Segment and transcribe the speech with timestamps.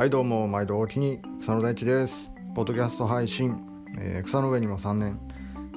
[0.00, 2.32] はいどうも毎度おきに草野大地です。
[2.54, 3.60] ポッドキャスト配信、
[3.98, 5.20] えー、草の上にも3年。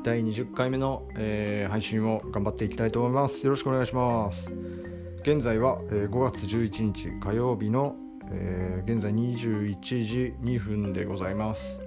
[0.01, 3.43] 第20回目の、えー、配信を頑張っていきたいと思います。
[3.43, 4.49] よろしくお願いします。
[5.23, 7.97] 現在は、えー、5月11日火曜日の、
[8.31, 11.81] え現在21時2分でございます。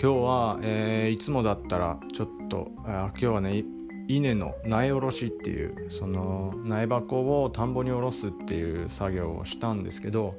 [0.00, 3.64] 今日は、えいつもだったらちょっとあ今日はね
[4.08, 10.34] 稲の苗下ろしっていうその苗箱を田んぼに下ろすっていう作業をしたんですけど、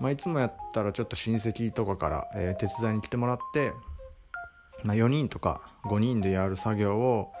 [0.00, 3.72] まあ、いつもやったらちょっと親戚とかから、えー、手伝いに来てもらって、
[4.82, 7.32] まあ、4人とか5人でやる作業を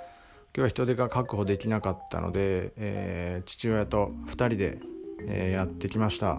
[0.54, 4.78] 今日は人手が確保できなかったので、えー、父親と2人で、
[5.26, 6.38] えー、やってきました。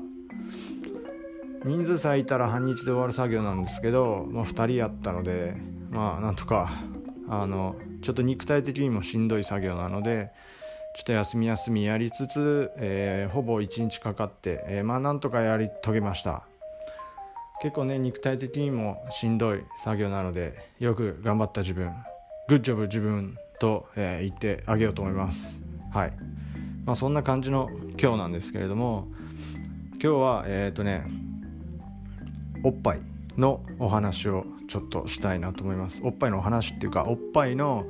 [1.64, 5.56] 人数さえいたら半日で終わる作業なんですけど、まあ、2人やったので
[5.92, 6.72] まあなんとか
[7.30, 10.32] あのちょっと肉体的にもしんどい作業なので
[10.94, 16.44] ちょっと休み休みやりつつ、えー、ほぼ1日かかって、えー、まあなんとかやり遂げました。
[17.62, 21.94] 結構ね肉体的にもしんどい作業なのでよく頑張った自分
[22.50, 25.62] グッジョブ自分と、えー、言ってあげようと思います。
[25.94, 26.14] はい。
[26.86, 27.70] まあそんな感じの
[28.02, 29.08] 今日なんですけれども
[29.94, 31.06] 今日はえっ、とね
[32.64, 33.02] おっぱい
[33.38, 36.02] のお話をちょっとしたいなと思います。
[36.04, 37.86] おっぱいのお話っていうかおっぱいの、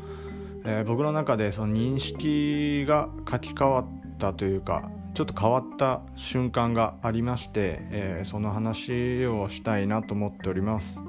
[0.64, 3.86] えー、僕の中でその認識が書き換わっ
[4.17, 11.00] たというかちょっと変わった瞬間がありまして、えー、その話をしたいなと思っております、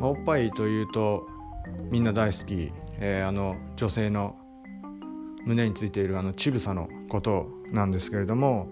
[0.00, 1.26] まあ、おっぱいというと
[1.90, 4.36] みんな大好き、えー、あの女性の
[5.44, 8.68] 胸についているあの乳房のことなんですけれども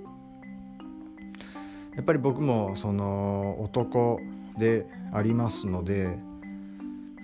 [1.94, 4.20] やっぱり僕もその男
[4.58, 6.18] でありますので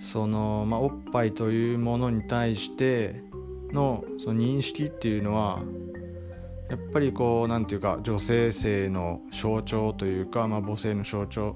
[0.03, 3.23] その、まあ、おっぱいというものに対して
[3.71, 5.63] のその認識っていうのは
[6.69, 11.55] やっぱりこう何て言うか女性性の象徴というか、まあ、母性の象徴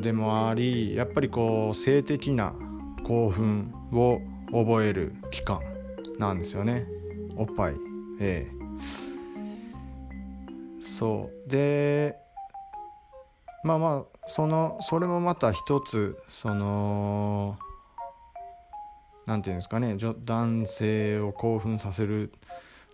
[0.00, 2.54] でもありやっぱりこう性的な
[3.02, 4.20] 興奮を
[4.52, 5.60] 覚える期間
[6.18, 6.86] なんですよね。
[7.36, 7.74] おっぱい
[8.20, 8.64] ええ
[10.80, 11.50] そう。
[11.50, 12.23] で
[13.64, 17.58] まあまあそのそれもまた一つその
[19.26, 22.30] 何て言うんですかね男性を興奮させる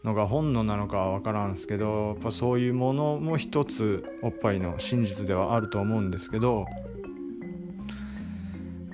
[0.04, 6.64] のが本能なのかは分からんですけどやっぱそういうものも一つおっぱいの真実ではあると思うんですけどや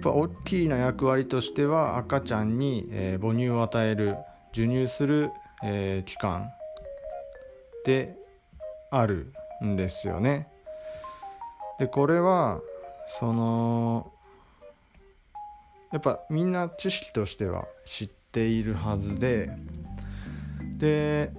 [0.01, 4.17] っぱ大きな役割としては赤ちゃんに、えー、母乳を与える
[4.53, 5.31] 授乳する、
[5.63, 6.49] えー、期間
[7.85, 8.17] で
[8.91, 9.33] ある
[9.63, 10.49] んですよね。
[11.79, 12.61] でこれは
[13.21, 14.13] その
[15.93, 19.51] やっぱみんな知識としては知っているはずで
[20.79, 21.33] で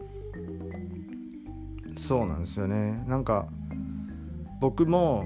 [1.97, 3.03] そうなんですよね。
[3.07, 3.47] なんか
[4.59, 5.25] 僕も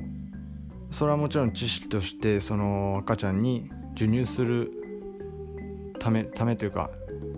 [0.89, 4.71] それはもちろん知識としてその赤ちゃんに授乳する
[5.99, 6.89] ためためというか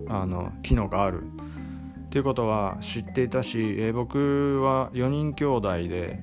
[0.08, 1.24] あの機能がある。
[1.24, 6.20] っていうことは知っていたし、えー、僕は4人兄弟で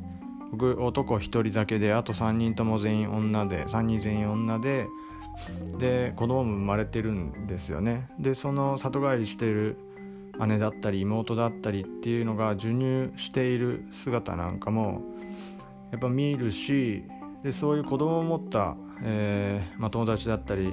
[0.50, 4.88] 僕男1人だけであと3人とも全員女で3人全員女で
[5.78, 8.09] で子供も生まれてるんですよね。
[8.19, 9.78] でその里帰りしてる
[10.47, 15.03] 姉だったり妹だったりっていうのが授乳している姿なんかも
[15.91, 17.05] やっぱ見るし
[17.43, 20.72] でそういう子供を持った、えーまあ、友達だったり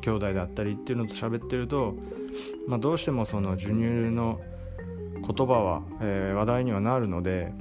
[0.00, 1.94] 兄弟だったりっていうのと喋ってると、
[2.66, 4.40] まあ、どうしてもその授乳の
[5.14, 7.52] 言葉は、えー、話題にはなるので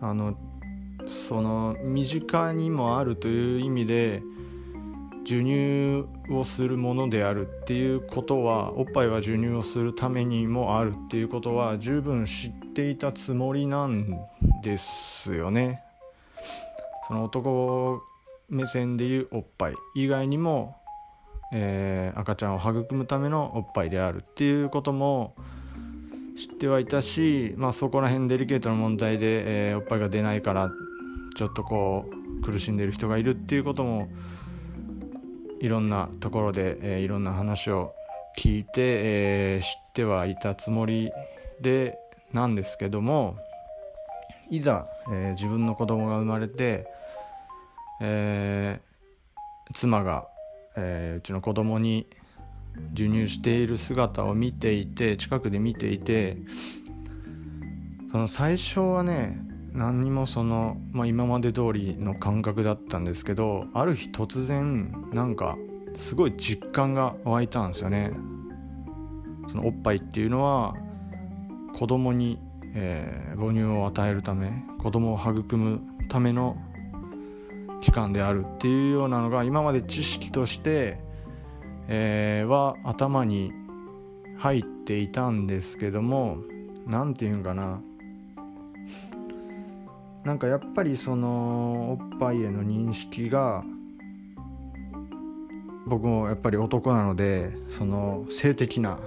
[0.00, 0.36] あの
[1.06, 4.22] その身近にもあるという意味で
[5.24, 14.18] 授乳をするものであるっていうことはおっぱいは授乳をするためにもあるっていうことは十分知っていたつもりなん
[14.62, 15.82] ですよね。
[17.06, 18.02] その男
[18.48, 20.76] 目線でいうおっぱい以外にも、
[21.52, 25.34] えー、赤ちゃんを育むためのおっぱいであるっていうことも
[26.38, 30.70] 知ってはいたし、まあ、そこら辺デリケートな問題で、えー、おっぱいが出ないから
[31.36, 32.08] ちょっとこ
[32.38, 34.08] う苦しんでる人がいるっていうことも
[35.60, 37.92] いろんなところで、えー、いろんな話を
[38.38, 41.10] 聞いて、えー、知ってはいたつもり
[41.60, 41.98] で
[42.32, 43.36] なんですけども
[44.48, 46.86] いざ、え、自分の子供が生まれて、
[48.00, 48.80] え、
[49.74, 50.28] 妻が、
[50.76, 52.06] えー、うちの子供に
[52.90, 56.38] 授乳している姿を見ていて近くで見ていて
[58.10, 59.38] その最初はね
[59.72, 65.56] 何にもその、まあ、今まで通りの感覚だったんですけどある日突然なんか
[65.94, 68.12] すごい実感が湧いたんですよね。
[69.48, 70.74] そのおっぱいっていうのは
[71.74, 72.38] 子供に
[72.74, 76.56] えー、母乳を与えるため子供を育むための
[77.80, 81.00] 期間であるっていうようなのが今まで知識として、
[81.88, 83.52] えー、は頭に
[84.36, 86.38] 入っていたんですけども
[86.86, 87.80] 何て言うんかな。
[90.24, 93.64] なんかやっぱりそのおっぱいへの認識が
[95.86, 98.98] 僕もやっぱり男なのでその性的な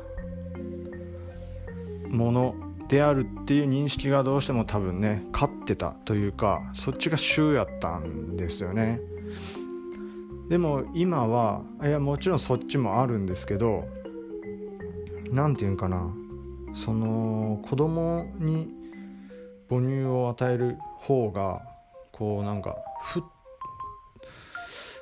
[2.10, 2.56] もの
[2.88, 9.00] であるっていう認識がどうしても多分ね勝ってたというかそっちが主やったんですよね。
[10.52, 13.88] でも今はいやもちろんそっちもあるんですけど
[15.32, 16.14] 何て言うんかな。
[16.74, 18.68] その子供に
[19.70, 21.62] 母乳を与える方が
[22.12, 23.24] こうなんかふ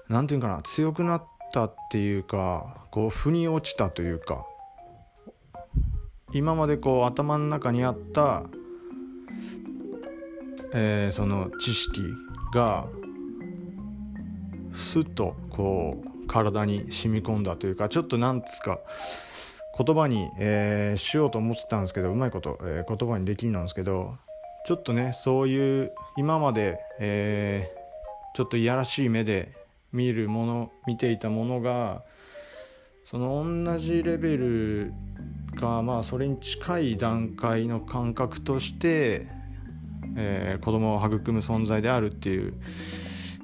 [0.08, 0.62] 何て言うんかな。
[0.62, 4.46] 強くなったっていうかこう腑に落ちたというか
[6.32, 8.44] 今までこう頭の中にあった、
[10.76, 12.04] えー、その知識
[12.54, 12.86] が
[14.74, 18.80] スッとこう体に染み込んだというかちょっとなんつうか
[19.78, 24.18] 言葉に、えー、しようと思ってたんですけどうまいこと、えー、言葉にできんなんですけど
[24.66, 29.54] ちょっとねそういう今まで、えー、ちょっといやらしい目で
[29.92, 32.04] 見るもの見ていたものが
[33.06, 34.94] その同じレベル
[35.60, 39.28] かまあそれに近い段階の感覚として、
[40.16, 42.54] えー、子供を育む存在であるっていう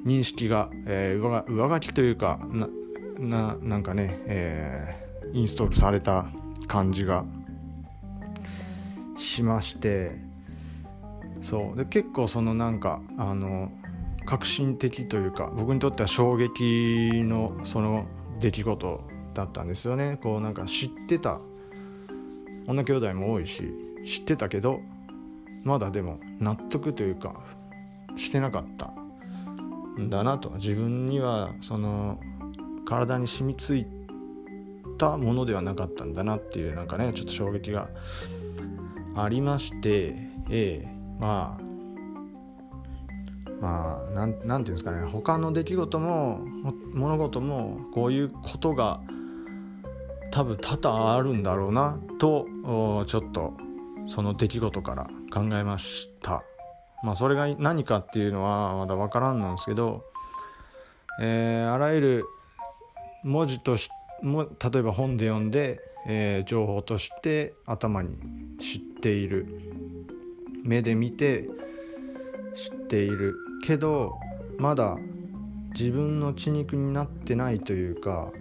[0.06, 2.68] 認識が、えー、上書きというかな
[3.18, 6.28] ななんかね、えー、インストールされた
[6.68, 7.25] 感じが
[9.18, 10.12] しまして
[11.42, 11.78] そう。
[11.78, 13.72] で結構そのなんかあの
[14.25, 18.06] 革新的というか僕にとっては衝撃のその
[18.40, 20.19] 出来事だったんですよね。
[20.22, 21.40] こうなんか知ってた
[22.68, 23.72] 女兄弟も多いし
[24.06, 24.81] 知ってたけど
[25.63, 27.44] まだでも納得というか
[28.16, 28.95] してなかった。
[30.00, 30.52] んだなと。
[30.52, 32.20] 自分にはその
[32.86, 33.86] 体に染みつい
[34.98, 37.90] たものではなかったんだなっていうなんかねちょっと衝撃が
[39.16, 40.16] ありまして
[40.50, 40.88] ええ
[41.20, 41.64] まあ
[43.62, 46.40] まあなんなんていうんですかね他の出来事も
[46.94, 49.02] 物事もこういうことが
[50.32, 52.46] 多分多々あるんだろうなと
[53.06, 53.54] ちょっと
[54.08, 56.44] その出来事から考えました。
[57.06, 60.04] まあそれが何かっていうのはまだ分からんなんですけど、
[61.22, 62.25] えー、あらゆる
[63.24, 63.90] 文字とし
[64.24, 68.18] も例えば本で読んで、えー、情報として頭に
[68.60, 69.46] 知っている。
[70.63, 71.48] 目で見て
[72.56, 73.36] 知っている。
[73.63, 74.13] けど
[74.58, 74.98] まだ
[75.72, 78.31] 自分の血肉になってないというか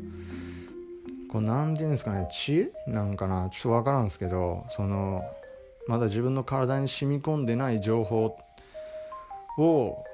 [1.31, 5.23] こう何て言うんですかね知恵なんかなちょっと分からんですけどその
[5.87, 8.37] まだ自分の体に染み込んでない情報
[9.59, 10.05] を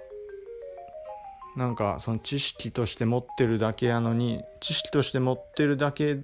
[1.56, 6.18] なんかその知識として持ってるだけやのに知識として持ってるだけ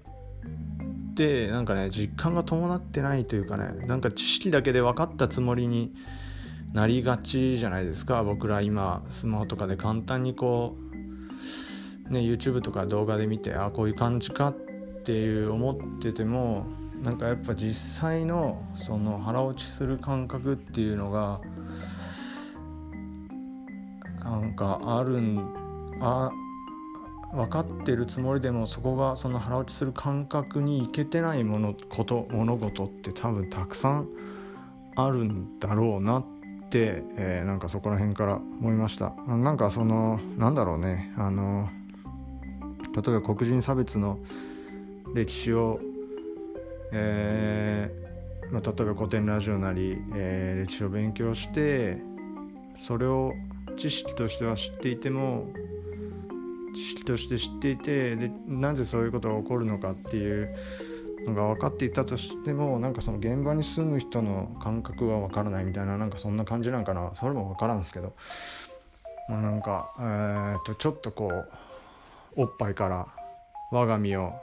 [1.15, 5.93] でなんかね実感が伴ってないというかねなんか知識だけで分かったつもりに
[6.73, 8.23] なりがちじゃないですか。
[8.23, 10.77] 僕ら今スマホとかで簡単にこ
[12.09, 14.53] うね YouTube とか動画で見てあこういう感じかっ
[15.05, 16.67] ていう思ってても
[17.03, 21.41] なんかやっぱ実際のその腹落ちする感覚っていうのが
[24.40, 26.31] なんかあるんあ
[27.32, 34.08] 分かってるつもりでもそこがその腹落ちする感覚にいけてないものこと物事って多分たくさん
[34.94, 36.24] あるんだろうなっ
[36.70, 39.14] て、えー、なんかそこら辺から思いました。
[39.26, 41.69] なんかそのなんだろうねあの
[42.94, 44.19] 例えば黒人差別の
[45.14, 45.81] 歴史を、
[46.93, 51.98] えーまあ、例えば古典ラジオなり、えー、歴史を勉強して
[52.78, 53.32] それを
[53.77, 55.49] 知識としては知っていても
[56.75, 60.55] 知識として知っていてでなぜそういうことが起こるのかっていう
[61.27, 67.13] のが分かっていたとしてもなんかその現場に住む人の感覚は分からないみたいななんかそんな感じなんかな。
[67.15, 68.15] それも分からんですけど、
[69.29, 71.51] まあ、なんか、えー、とちょっとこう
[72.37, 73.08] おっぱいから
[73.73, 74.35] 我が身を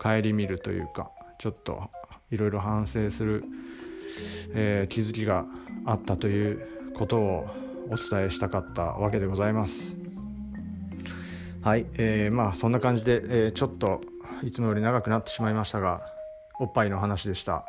[0.00, 1.88] 顧みるというかちょっと
[2.30, 3.44] いろいろ反省する、
[4.54, 5.46] えー、気づきが
[5.84, 7.48] あったということを
[7.90, 9.96] お伝えしたかったわけでございます。
[11.62, 14.00] はい、えー、まあそんな感じで、えー、ちょっと
[14.42, 16.02] いつもより長くなってしまいましたが
[16.60, 17.64] おっぱいの話でした。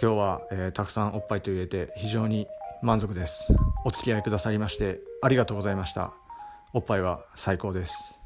[0.00, 2.46] 今日は、えー、たくさんおっぱいと言えて非常に
[2.82, 3.52] 満足です。
[3.84, 6.12] お付き合いくださりましてありがとうございました。
[6.72, 8.18] おっぱいは最高です。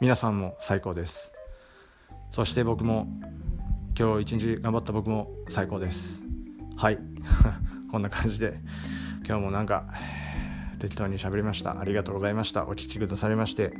[0.00, 1.32] 皆さんも最高です。
[2.30, 3.06] そして僕も
[3.98, 6.22] 今日一日頑張った僕も最高です。
[6.76, 6.98] はい。
[7.90, 8.60] こんな感じで
[9.26, 9.84] 今日もなんか
[10.80, 11.78] 適当に喋りました。
[11.78, 12.66] ありがとうございました。
[12.66, 13.72] お聴きくださりまして。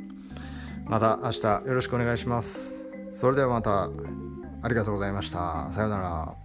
[0.85, 2.87] また明日よろしくお願いします。
[3.13, 3.89] それではまた。
[4.63, 5.69] ありがとうございました。
[5.71, 6.40] さようなら。